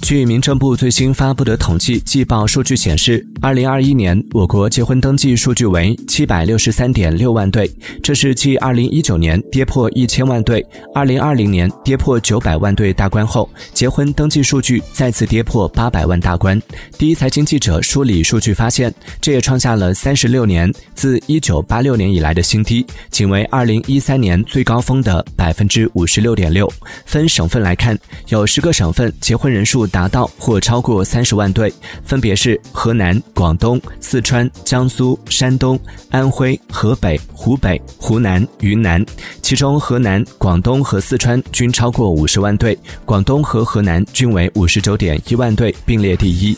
[0.00, 7.70] 据民政部最新发布的统计季报数据显示，二零二一年我国结婚登记数据为七百六十三点六万对，
[8.02, 16.58] 这是继二零一九年跌破一千万对、二零二零年跌破九百万对大关后，结婚登记数据再次跌破八百万大关。
[16.96, 18.90] 第一财经记者梳理数据发现，
[19.20, 26.66] 这也创下了三十六年自一九八六年以来的新低，仅为二零一三年最高峰的百分之五十六点六。
[27.04, 27.94] 分省份来看，
[28.28, 29.86] 有十个省份结婚人数。
[29.86, 31.70] 达到或超过三十万对，
[32.04, 35.78] 分别是河南、广东、四川、江苏、山东、
[36.10, 39.04] 安徽、河北、湖北、湖南、云南。
[39.42, 46.56] 其中，河南、广东和四川均超过五十万对，广东和河南均为五十九点一万对，并列第一。